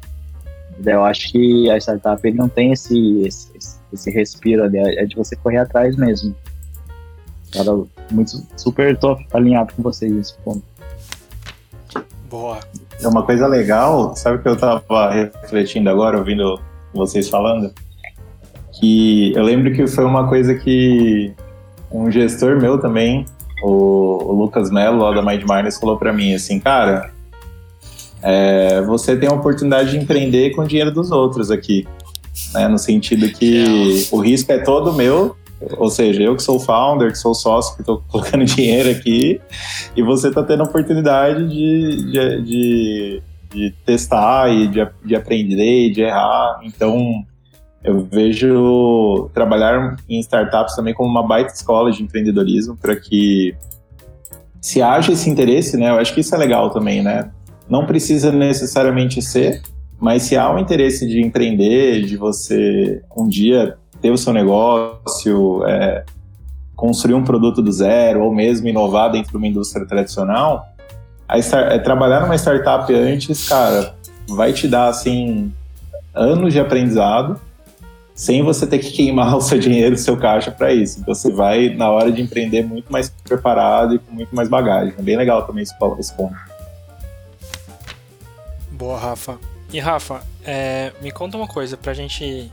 [0.85, 5.15] Eu acho que a startup ele não tem esse, esse, esse respiro ali, é de
[5.15, 6.35] você correr atrás mesmo.
[7.51, 7.71] Cara,
[8.11, 10.63] muito super tô alinhado com vocês nesse ponto.
[12.29, 12.59] Boa.
[13.01, 16.59] É uma coisa legal, sabe o que eu tava refletindo agora, ouvindo
[16.93, 17.73] vocês falando?
[18.79, 21.33] que eu lembro que foi uma coisa que
[21.91, 23.25] um gestor meu também,
[23.63, 27.11] o, o Lucas Mello, lá da Mind Miners, falou para mim assim, cara,
[28.23, 31.85] é, você tem a oportunidade de empreender com o dinheiro dos outros aqui,
[32.53, 32.67] né?
[32.67, 35.35] No sentido que o risco é todo meu,
[35.77, 39.41] ou seja, eu que sou founder, que sou sócio, que estou colocando dinheiro aqui,
[39.95, 45.87] e você está tendo a oportunidade de, de, de, de testar e de, de aprender
[45.87, 46.61] e de errar.
[46.63, 47.25] Então,
[47.83, 53.55] eu vejo trabalhar em startups também como uma baita escola de empreendedorismo para que
[54.61, 55.89] se haja esse interesse, né?
[55.89, 57.31] Eu acho que isso é legal também, né?
[57.69, 59.61] Não precisa necessariamente ser,
[59.99, 65.65] mas se há o interesse de empreender, de você um dia ter o seu negócio,
[65.65, 66.03] é,
[66.75, 70.65] construir um produto do zero ou mesmo inovar dentro de uma indústria tradicional,
[71.37, 73.95] start, é, trabalhar numa startup antes, cara,
[74.27, 75.53] vai te dar assim
[76.13, 77.39] anos de aprendizado
[78.19, 80.99] sem você ter que queimar o seu dinheiro, o seu caixa para isso.
[80.99, 84.93] Então você vai, na hora de empreender, muito mais preparado e com muito mais bagagem.
[84.97, 86.35] É bem legal também esse, ponto.
[88.71, 89.37] Boa, Rafa.
[89.71, 92.51] E Rafa, é, me conta uma coisa pra gente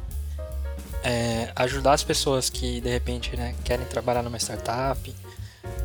[1.06, 5.08] é, ajudar as pessoas que de repente né, querem trabalhar numa startup.
[5.08, 5.14] O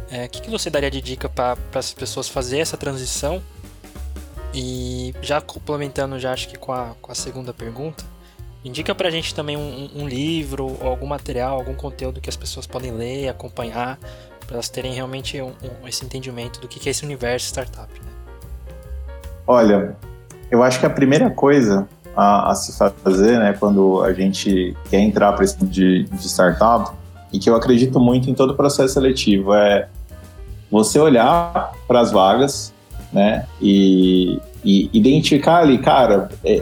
[0.09, 3.41] é, que, que você daria de dica para as pessoas fazer essa transição?
[4.53, 8.03] E já complementando, já acho que com a, com a segunda pergunta,
[8.63, 12.91] Indica pra gente também um, um livro, algum material, algum conteúdo que as pessoas podem
[12.91, 13.97] ler, acompanhar,
[14.45, 17.91] para elas terem realmente um, um, esse entendimento do que é esse universo startup.
[17.91, 18.11] Né?
[19.47, 19.97] Olha,
[20.51, 24.99] eu acho que a primeira coisa a, a, se fazer, né, quando a gente quer
[24.99, 26.91] entrar para esse de, de startup,
[27.31, 29.87] e que eu acredito muito em todo o processo seletivo, é
[30.69, 32.73] você olhar para as vagas,
[33.11, 36.61] né, e, e identificar ali, cara, é,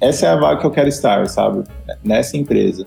[0.00, 1.64] essa é a vaga que eu quero estar, sabe?
[2.04, 2.84] Nessa empresa.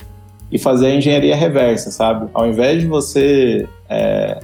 [0.52, 2.30] E fazer a engenharia reversa, sabe?
[2.34, 4.40] Ao invés de você é,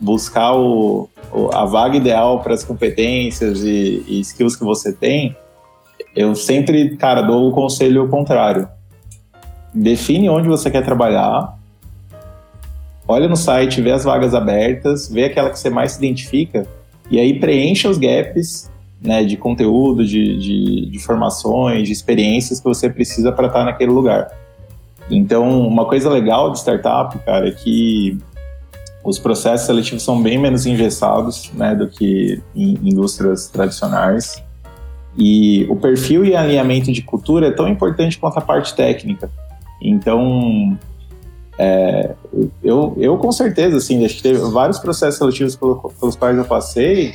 [0.00, 5.36] buscar o, o, a vaga ideal para as competências e, e, skills que você tem,
[6.14, 8.68] eu sempre, cara, dou o conselho contrário.
[9.72, 11.58] Define onde você quer trabalhar,
[13.06, 16.66] olha no site, vê as vagas abertas, vê aquela que você mais se identifica,
[17.10, 22.64] e aí preencha os gaps né, de conteúdo, de, de, de formações, de experiências que
[22.64, 24.30] você precisa para estar naquele lugar.
[25.10, 28.18] Então, uma coisa legal de startup, cara, é que
[29.04, 34.42] os processos seletivos são bem menos engessados né, do que em indústrias tradicionais.
[35.16, 39.30] E o perfil e alinhamento de cultura é tão importante quanto a parte técnica.
[39.80, 40.76] Então,
[41.58, 42.14] é,
[42.62, 47.14] eu, eu com certeza, assim, acho que teve vários processos seletivos pelos quais eu passei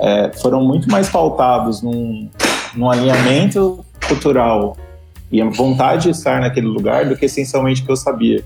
[0.00, 2.28] é, foram muito mais pautados num,
[2.74, 4.76] num alinhamento cultural
[5.30, 8.42] e a vontade de estar naquele lugar do que essencialmente o que eu sabia.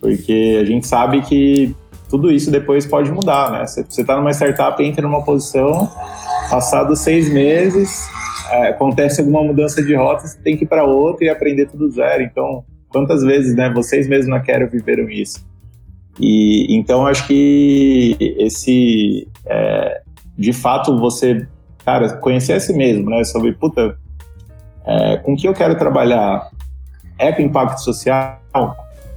[0.00, 1.74] Porque a gente sabe que
[2.08, 3.66] tudo isso depois pode mudar, né?
[3.66, 5.90] Você está numa startup, entra numa posição,
[6.48, 8.08] passados seis meses,
[8.50, 12.22] acontece alguma mudança de rota, você tem que ir para outra e aprender tudo zero.
[12.22, 13.70] Então, quantas vezes, né?
[13.70, 15.46] Vocês mesmos na Quero viveram isso.
[16.18, 20.00] E então acho que esse, é,
[20.36, 21.46] de fato, você,
[21.84, 23.22] cara, conhecer a si mesmo, né?
[23.24, 23.98] Sobre, puta,
[24.86, 26.48] é, com que eu quero trabalhar?
[27.18, 28.40] É com impacto social?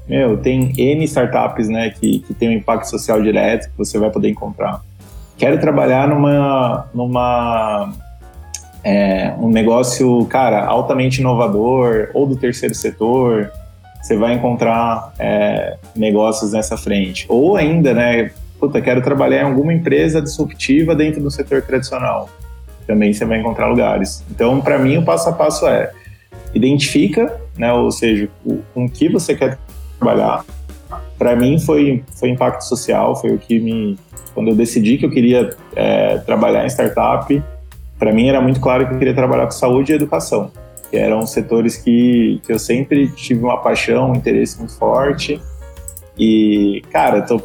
[0.07, 4.09] Meu, tem N startups, né, que, que tem um impacto social direto que você vai
[4.09, 4.81] poder encontrar.
[5.37, 7.93] Quero trabalhar numa, numa
[8.83, 13.51] é, um negócio, cara, altamente inovador ou do terceiro setor,
[14.01, 17.25] você vai encontrar é, negócios nessa frente.
[17.27, 22.29] Ou ainda, né, puta, quero trabalhar em alguma empresa disruptiva dentro do setor tradicional
[22.89, 24.25] também você vai encontrar lugares.
[24.31, 25.91] Então, para mim, o passo a passo é
[26.55, 29.59] identifica, né, ou seja, o, com que você quer
[29.99, 30.43] trabalhar.
[31.15, 33.95] Para mim, foi, foi impacto social, foi o que me.
[34.33, 37.43] Quando eu decidi que eu queria é, trabalhar em startup,
[37.99, 40.51] para mim era muito claro que eu queria trabalhar com saúde e educação,
[40.89, 45.39] que eram setores que, que eu sempre tive uma paixão, um interesse muito forte.
[46.17, 47.41] E, cara, tô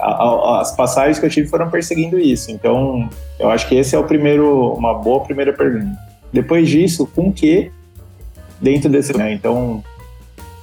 [0.00, 2.50] as passagens que eu tive foram perseguindo isso.
[2.50, 3.08] Então,
[3.38, 5.98] eu acho que esse é o primeiro, uma boa primeira pergunta.
[6.32, 7.70] Depois disso, com que
[8.60, 9.32] dentro desse, né?
[9.32, 9.82] Então,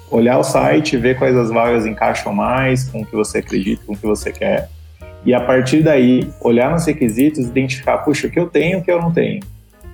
[0.10, 3.94] olhar o site, ver quais as vagas encaixam mais com o que você acredita, com
[3.94, 4.70] o que você quer.
[5.26, 8.92] E a partir daí, olhar nos requisitos, identificar, puxa, o que eu tenho, o que
[8.92, 9.42] eu não tenho.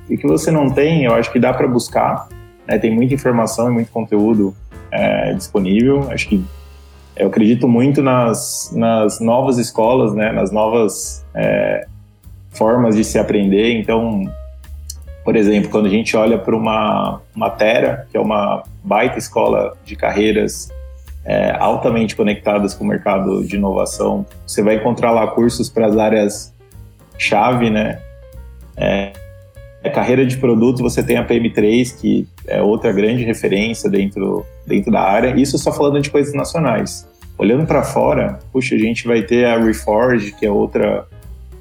[0.10, 2.28] E o que você não tem, eu acho que dá para buscar.
[2.68, 2.78] Né?
[2.78, 4.56] Tem muita informação e muito conteúdo
[4.92, 6.10] é, disponível.
[6.12, 6.44] Acho que
[7.16, 11.88] eu acredito muito nas, nas novas escolas, né, nas novas é,
[12.52, 13.80] formas de se aprender.
[13.80, 14.24] Então,
[15.24, 17.22] por exemplo, quando a gente olha para uma,
[17.58, 20.70] Terra, que é uma baita escola de carreiras
[21.26, 25.98] é, altamente conectadas com o mercado de inovação, você vai encontrar lá cursos para as
[25.98, 26.54] áreas
[27.18, 28.00] chave, né?
[28.78, 29.14] É,
[29.84, 34.92] é, carreira de produto, você tem a PM3, que é outra grande referência dentro, dentro
[34.92, 35.40] da área.
[35.40, 37.08] Isso só falando de coisas nacionais.
[37.38, 41.06] Olhando para fora, puxa, a gente vai ter a Reforge, que é outra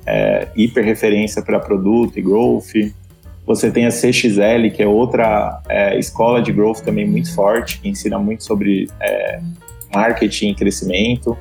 [0.07, 2.74] é, hiper referência para produto e growth.
[3.46, 7.88] Você tem a CXL, que é outra é, escola de growth também muito forte, que
[7.88, 9.40] ensina muito sobre é,
[9.92, 11.37] marketing e crescimento.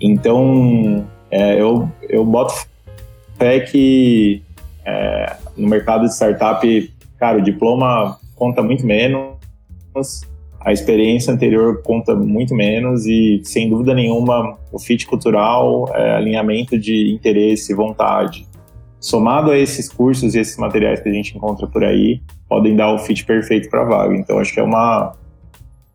[0.00, 2.54] Então, é, eu, eu boto
[3.36, 4.42] fé que
[4.84, 9.34] é, no mercado de startup, cara, o diploma conta muito menos,
[10.60, 16.78] a experiência anterior conta muito menos e, sem dúvida nenhuma, o fit cultural, é, alinhamento
[16.78, 18.46] de interesse, vontade,
[19.00, 22.92] somado a esses cursos e esses materiais que a gente encontra por aí, podem dar
[22.92, 24.14] o fit perfeito para a vaga.
[24.14, 25.14] Então, acho que é uma,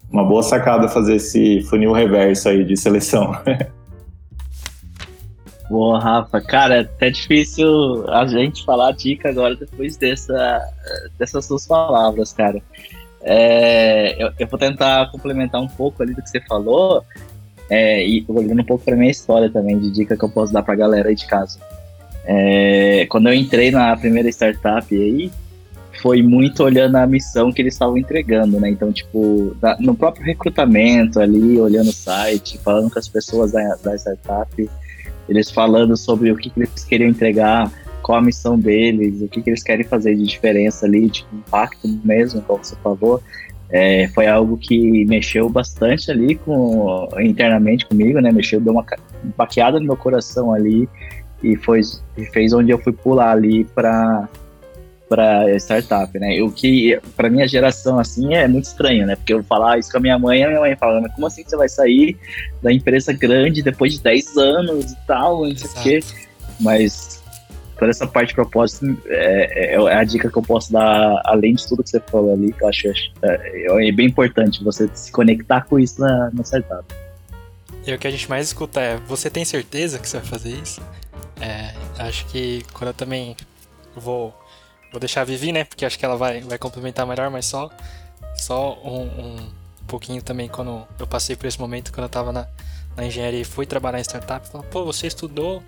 [0.10, 3.38] uma boa sacada fazer esse funil reverso aí de seleção.
[5.70, 6.40] Boa, Rafa.
[6.42, 10.62] Cara, é até difícil a gente falar a dica agora depois dessa,
[11.18, 12.62] dessas suas palavras, cara.
[13.22, 17.04] É, eu, eu, vou tentar complementar um pouco ali do que você falou
[17.68, 20.62] é, e olhando um pouco para minha história também, de dica que eu posso dar
[20.62, 21.60] para a galera aí de casa.
[22.26, 25.32] É, quando eu entrei na primeira startup aí,
[26.02, 28.70] foi muito olhando a missão que eles estavam entregando, né?
[28.70, 33.96] Então, tipo, no próprio recrutamento ali, olhando o site, falando com as pessoas da, da
[33.96, 34.70] startup,
[35.28, 37.72] eles falando sobre o que, que eles queriam entregar,
[38.04, 41.88] qual a missão deles, o que, que eles querem fazer de diferença ali, de impacto
[42.04, 43.22] mesmo, como você falou.
[43.70, 48.32] É, foi algo que mexeu bastante ali com, internamente comigo, né?
[48.32, 48.86] Mexeu, deu uma
[49.36, 50.88] baqueada no meu coração ali
[51.46, 51.82] e foi,
[52.34, 54.28] fez onde eu fui pular ali para
[55.08, 56.42] para startup, né?
[56.42, 59.16] O que para minha geração assim é muito estranho, né?
[59.16, 61.44] Porque eu falar isso com a minha mãe, a minha mãe fala, mas como assim
[61.44, 62.18] você vai sair
[62.64, 66.00] da empresa grande depois de 10 anos e tal, não sei o quê.
[66.60, 67.22] Mas
[67.78, 71.54] toda essa parte de propósito é, é, é, a dica que eu posso dar, além
[71.54, 72.88] de tudo que você falou ali, que eu acho
[73.22, 76.84] é, é bem importante você se conectar com isso na, na startup.
[77.86, 80.50] E o que a gente mais escuta é: você tem certeza que você vai fazer
[80.50, 80.82] isso?
[81.40, 83.36] É, acho que quando eu também
[83.96, 84.34] vou,
[84.92, 85.64] vou deixar a Vivi, né?
[85.64, 87.70] Porque acho que ela vai, vai complementar melhor, mas só,
[88.36, 89.52] só um, um
[89.88, 92.48] pouquinho também quando eu passei por esse momento, quando eu estava na,
[92.96, 95.62] na engenharia e fui trabalhar em startup, falou, pô, você estudou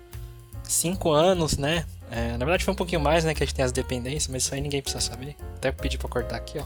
[0.68, 1.84] cinco anos, né?
[2.10, 3.34] É, na verdade foi um pouquinho mais, né?
[3.34, 5.36] Que a gente tem as dependências, mas isso aí ninguém precisa saber.
[5.56, 6.64] Até pedir pra cortar aqui, ó.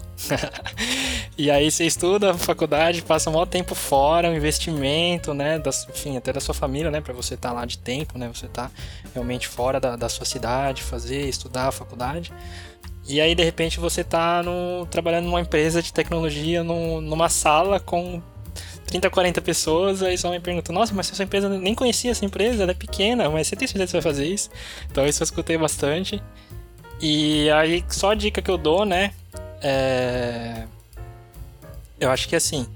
[1.36, 5.60] e aí você estuda faculdade, passa um maior tempo fora, um investimento, né?
[5.90, 7.00] Enfim, até da sua família, né?
[7.00, 8.30] Pra você estar tá lá de tempo, né?
[8.32, 8.70] Você tá
[9.12, 12.32] realmente fora da, da sua cidade, fazer, estudar a faculdade.
[13.04, 17.80] E aí, de repente, você tá no, trabalhando numa empresa de tecnologia, no, numa sala
[17.80, 18.22] com
[18.86, 22.62] 30, 40 pessoas, aí só me pergunta, nossa, mas essa empresa nem conhecia essa empresa,
[22.62, 24.50] ela é pequena, mas você tem certeza que você vai fazer isso?
[24.90, 26.22] Então isso eu escutei bastante.
[27.00, 29.12] E aí, só a dica que eu dou, né?
[29.60, 30.66] É...
[31.98, 32.66] Eu acho que assim,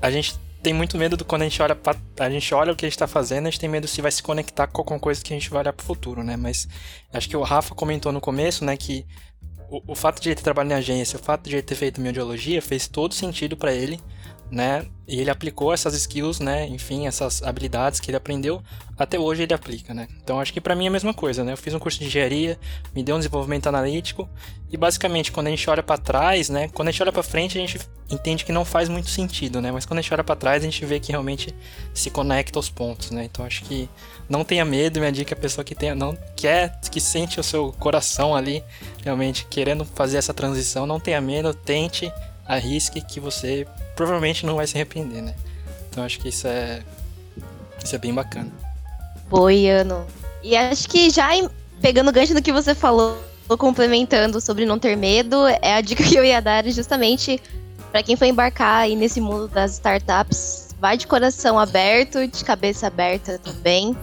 [0.00, 2.76] a gente tem muito medo do quando a gente olha pra, a gente olha o
[2.76, 4.98] que a gente tá fazendo, a gente tem medo se vai se conectar com alguma
[4.98, 6.36] coisa que a gente vai olhar pro futuro, né?
[6.36, 6.66] Mas
[7.12, 9.06] acho que o Rafa comentou no começo, né, que
[9.70, 12.00] o, o fato de ele ter trabalhado em agência, o fato de ele ter feito
[12.00, 14.00] miodiologia fez todo sentido para ele
[14.50, 14.86] né?
[15.08, 16.66] E ele aplicou essas skills, né?
[16.66, 18.62] Enfim, essas habilidades que ele aprendeu,
[18.98, 20.08] até hoje ele aplica, né?
[20.22, 21.52] Então acho que para mim é a mesma coisa, né?
[21.52, 22.58] Eu fiz um curso de engenharia,
[22.94, 24.28] me deu um desenvolvimento analítico
[24.70, 26.68] e basicamente quando a gente olha para trás, né?
[26.68, 27.78] Quando a gente olha para frente, a gente
[28.10, 29.70] entende que não faz muito sentido, né?
[29.70, 31.54] Mas quando a gente olha para trás, a gente vê que realmente
[31.94, 33.24] se conecta aos pontos, né?
[33.24, 33.88] Então acho que
[34.28, 37.44] não tenha medo, minha dica é a pessoa que tenha, não quer, que sente o
[37.44, 38.62] seu coração ali,
[39.04, 42.12] realmente querendo fazer essa transição, não tenha medo, tente,
[42.48, 45.34] arrisque que você provavelmente não vai se arrepender, né?
[45.88, 46.82] Então acho que isso é
[47.82, 48.50] isso é bem bacana.
[49.28, 50.06] Boiano.
[50.42, 51.28] E acho que já
[51.80, 53.18] pegando o gancho do que você falou,
[53.58, 57.40] complementando sobre não ter medo, é a dica que eu ia dar justamente
[57.90, 62.86] para quem for embarcar aí nesse mundo das startups, vai de coração aberto, de cabeça
[62.86, 63.96] aberta também.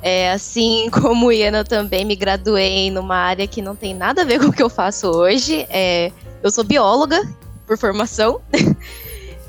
[0.00, 4.24] É, assim como Iana, eu também me graduei numa área que não tem nada a
[4.24, 5.66] ver com o que eu faço hoje.
[5.70, 6.12] É,
[6.42, 7.20] eu sou bióloga
[7.72, 8.40] por formação.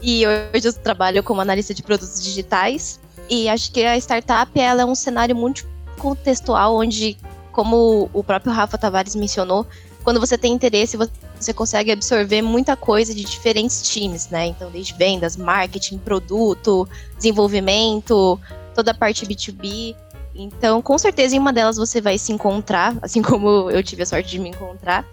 [0.05, 2.99] E hoje eu trabalho como analista de produtos digitais.
[3.29, 5.65] E acho que a startup ela é um cenário muito
[5.97, 7.17] contextual, onde,
[7.53, 9.65] como o próprio Rafa Tavares mencionou,
[10.03, 10.97] quando você tem interesse,
[11.39, 14.47] você consegue absorver muita coisa de diferentes times, né?
[14.47, 18.37] Então, desde vendas, marketing, produto, desenvolvimento,
[18.75, 19.95] toda a parte B2B.
[20.35, 24.05] Então, com certeza, em uma delas você vai se encontrar, assim como eu tive a
[24.05, 25.05] sorte de me encontrar.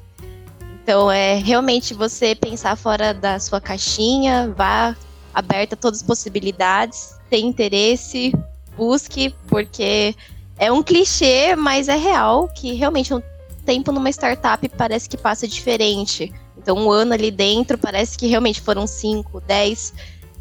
[0.83, 4.97] Então é realmente você pensar fora da sua caixinha, vá
[5.33, 8.35] aberta a todas as possibilidades, tem interesse,
[8.77, 10.15] busque, porque
[10.59, 13.23] é um clichê, mas é real que realmente um
[13.65, 16.33] tempo numa startup parece que passa diferente.
[16.57, 19.95] Então, um ano ali dentro parece que realmente foram 5, 10.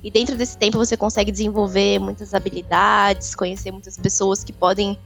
[0.04, 4.98] E dentro desse tempo você consegue desenvolver muitas habilidades, conhecer muitas pessoas que podem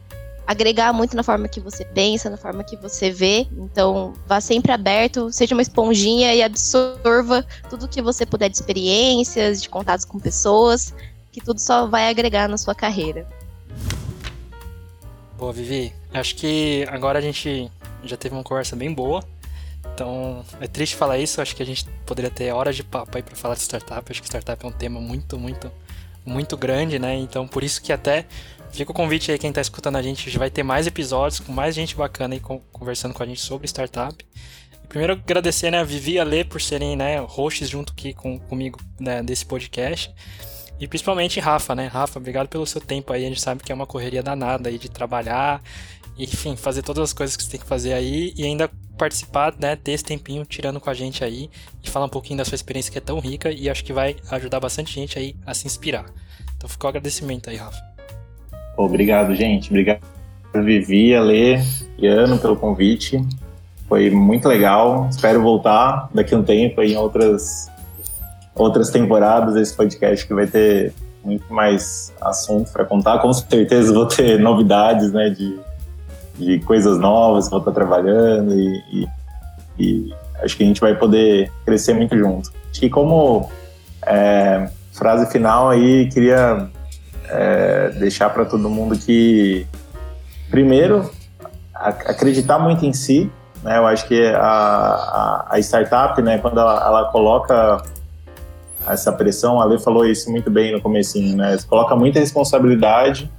[0.45, 3.47] agregar muito na forma que você pensa, na forma que você vê.
[3.51, 9.61] Então, vá sempre aberto, seja uma esponjinha e absorva tudo que você puder de experiências,
[9.61, 10.93] de contatos com pessoas,
[11.31, 13.27] que tudo só vai agregar na sua carreira.
[15.37, 15.93] Boa, Vivi.
[16.13, 17.71] Acho que agora a gente
[18.03, 19.23] já teve uma conversa bem boa.
[19.93, 23.23] Então, é triste falar isso, acho que a gente poderia ter horas de papo aí
[23.23, 24.09] para falar de startup.
[24.09, 25.71] Acho que startup é um tema muito, muito,
[26.25, 27.15] muito grande, né?
[27.15, 28.25] Então, por isso que até
[28.73, 31.75] Fica o convite aí, quem está escutando a gente, vai ter mais episódios com mais
[31.75, 34.25] gente bacana aí conversando com a gente sobre startup.
[34.89, 38.39] Primeiro, agradecer né, a Vivi e a Lê por serem né, hosts junto aqui com,
[38.39, 40.11] comigo né, desse podcast.
[40.79, 41.85] E principalmente Rafa, né?
[41.85, 43.23] Rafa, obrigado pelo seu tempo aí.
[43.23, 45.61] A gente sabe que é uma correria danada aí de trabalhar,
[46.17, 49.75] enfim, fazer todas as coisas que você tem que fazer aí e ainda participar, né,
[49.75, 51.47] ter esse tempinho tirando com a gente aí
[51.83, 54.15] e falar um pouquinho da sua experiência que é tão rica e acho que vai
[54.31, 56.05] ajudar bastante gente aí a se inspirar.
[56.57, 57.92] Então ficou o agradecimento aí, Rafa.
[58.77, 59.69] Obrigado, gente.
[59.69, 60.01] Obrigado,
[60.53, 61.59] Vivi, Ale
[61.97, 63.21] e Ano, pelo convite.
[63.87, 65.07] Foi muito legal.
[65.09, 67.69] Espero voltar daqui a um tempo em outras,
[68.55, 70.93] outras temporadas desse podcast que vai ter
[71.23, 73.19] muito mais assunto para contar.
[73.19, 75.59] Com certeza vou ter novidades, né, de,
[76.37, 79.07] de coisas novas vou estar trabalhando e, e,
[79.79, 80.13] e,
[80.43, 82.51] acho que a gente vai poder crescer muito junto.
[82.71, 83.49] Que como
[84.05, 86.69] é, frase final aí, queria
[87.29, 89.67] é, deixar para todo mundo que,
[90.49, 91.09] primeiro,
[91.73, 93.31] acreditar muito em si.
[93.63, 93.77] Né?
[93.77, 97.81] Eu acho que a, a, a startup, né, quando ela, ela, coloca
[98.87, 101.57] essa pressão, a Lê falou isso muito bem no comecinho, né?
[101.57, 103.31] Você coloca muita responsabilidade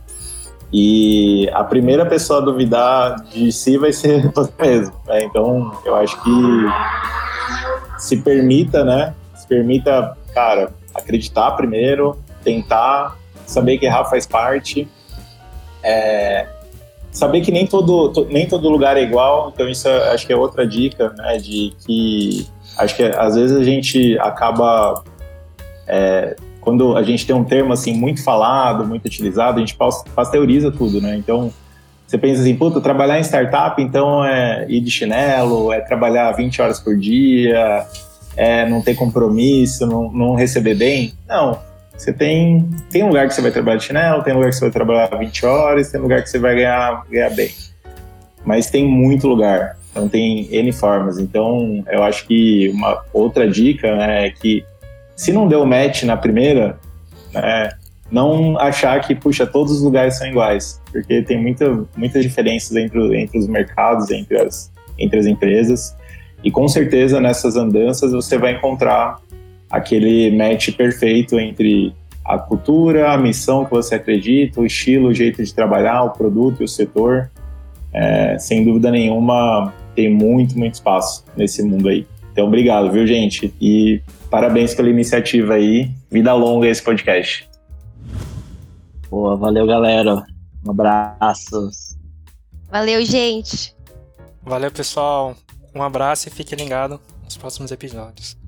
[0.73, 4.95] e a primeira pessoa a duvidar de si vai ser você mesmo.
[5.07, 5.25] Né?
[5.25, 6.31] Então, eu acho que
[7.99, 9.15] se permita, né?
[9.37, 13.17] Se permita, cara, acreditar primeiro, tentar
[13.47, 14.89] saber que errar faz parte,
[15.83, 16.47] é,
[17.11, 20.37] saber que nem todo, nem todo lugar é igual, então isso é, acho que é
[20.37, 22.47] outra dica, né, de que
[22.79, 25.05] acho que às vezes a gente acaba,
[25.87, 29.77] é, quando a gente tem um termo assim muito falado, muito utilizado, a gente
[30.15, 31.53] pasteuriza tudo, né, então
[32.07, 36.61] você pensa assim, puta, trabalhar em startup, então é ir de chinelo, é trabalhar 20
[36.61, 37.87] horas por dia,
[38.37, 41.15] é não ter compromisso, não, não receber bem.
[41.27, 41.59] Não,
[41.97, 44.71] você tem, tem lugar que você vai trabalhar de chinelo, tem lugar que você vai
[44.71, 47.51] trabalhar 20 horas, tem lugar que você vai ganhar, ganhar bem.
[48.45, 49.77] Mas tem muito lugar.
[49.91, 51.19] Então tem N formas.
[51.19, 54.65] Então eu acho que uma outra dica né, é que
[55.15, 56.79] se não deu match na primeira,
[57.33, 57.71] né,
[58.11, 63.17] não achar que, puxa, todos os lugares são iguais, porque tem muita, muitas diferenças entre,
[63.17, 65.97] entre os mercados, entre as, entre as empresas,
[66.43, 69.19] e com certeza nessas andanças você vai encontrar
[69.75, 71.93] aquele match perfeito entre
[72.25, 76.63] a cultura, a missão que você acredita, o estilo, o jeito de trabalhar, o produto
[76.63, 77.31] e o setor.
[77.93, 82.07] É, sem dúvida nenhuma, tem muito, muito espaço nesse mundo aí.
[82.33, 83.53] Então, obrigado, viu, gente?
[83.61, 84.01] E
[84.31, 85.91] parabéns pela iniciativa aí.
[86.11, 87.49] Vida longa esse podcast.
[89.11, 90.25] Boa, valeu, galera.
[90.67, 91.71] Um abraço.
[92.71, 93.75] Valeu, gente.
[94.43, 95.37] Valeu, pessoal.
[95.75, 98.44] Um abraço e fique ligado nos próximos episódios.